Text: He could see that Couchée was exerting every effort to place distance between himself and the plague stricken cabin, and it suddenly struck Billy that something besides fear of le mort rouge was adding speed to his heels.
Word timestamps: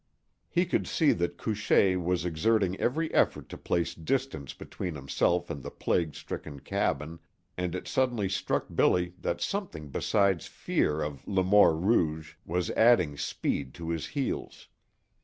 He 0.49 0.65
could 0.65 0.87
see 0.87 1.11
that 1.11 1.37
Couchée 1.37 1.95
was 2.03 2.25
exerting 2.25 2.75
every 2.79 3.13
effort 3.13 3.49
to 3.49 3.55
place 3.59 3.93
distance 3.93 4.51
between 4.51 4.95
himself 4.95 5.51
and 5.51 5.61
the 5.61 5.69
plague 5.69 6.15
stricken 6.15 6.59
cabin, 6.61 7.19
and 7.55 7.75
it 7.75 7.87
suddenly 7.87 8.27
struck 8.27 8.65
Billy 8.73 9.13
that 9.19 9.41
something 9.41 9.89
besides 9.89 10.47
fear 10.47 11.03
of 11.03 11.27
le 11.27 11.43
mort 11.43 11.75
rouge 11.77 12.33
was 12.47 12.71
adding 12.71 13.15
speed 13.15 13.75
to 13.75 13.89
his 13.91 14.07
heels. 14.07 14.69